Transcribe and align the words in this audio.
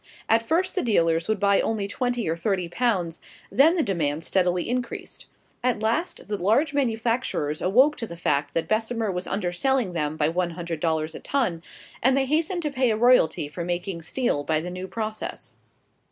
At 0.27 0.41
first 0.41 0.73
the 0.73 0.81
dealers 0.81 1.27
would 1.27 1.39
buy 1.39 1.61
only 1.61 1.87
twenty 1.87 2.27
or 2.27 2.35
thirty 2.35 2.67
pounds; 2.67 3.21
then 3.51 3.75
the 3.75 3.83
demand 3.83 4.23
steadily 4.23 4.67
increased. 4.67 5.27
At 5.63 5.83
last 5.83 6.27
the 6.27 6.39
large 6.39 6.73
manufacturers 6.73 7.61
awoke 7.61 7.97
to 7.97 8.07
the 8.07 8.17
fact 8.17 8.55
that 8.55 8.67
Bessemer 8.67 9.11
was 9.11 9.27
underselling 9.27 9.93
them 9.93 10.17
by 10.17 10.27
one 10.27 10.49
hundred 10.57 10.79
dollars 10.79 11.13
a 11.13 11.19
ton, 11.19 11.61
and 12.01 12.17
they 12.17 12.25
hastened 12.25 12.63
to 12.63 12.71
pay 12.71 12.89
a 12.89 12.97
royalty 12.97 13.47
for 13.47 13.63
making 13.63 14.01
steel 14.01 14.43
by 14.43 14.59
the 14.59 14.71
new 14.71 14.87
process. 14.87 15.53